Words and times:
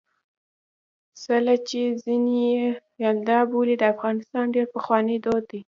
څِله 1.21 1.55
چې 1.67 1.81
ځيني 2.03 2.35
يې 2.53 2.67
یلدا 3.03 3.39
بولي 3.51 3.75
د 3.79 3.83
افغانستان 3.93 4.45
ډېر 4.55 4.65
پخوانی 4.73 5.17
دود 5.23 5.43
دی. 5.51 5.59